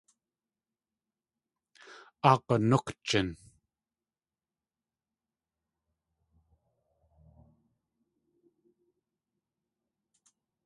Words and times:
Áa 2.29 2.37
g̲anúkjin. 2.45 3.29